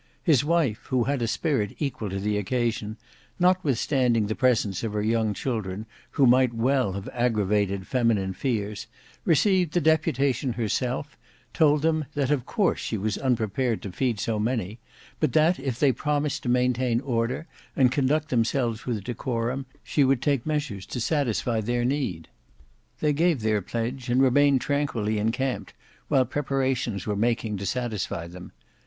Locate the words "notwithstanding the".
3.37-4.33